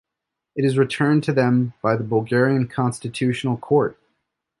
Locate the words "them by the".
1.31-2.03